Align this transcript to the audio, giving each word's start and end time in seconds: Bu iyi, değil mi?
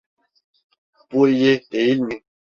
Bu 1.11 1.27
iyi, 1.29 1.61
değil 1.71 1.99
mi? 1.99 2.21